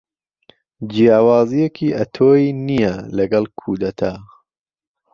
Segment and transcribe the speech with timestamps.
[0.91, 4.13] جیاوازیەکی ئەتۆی نییە لەگەل کودەتا.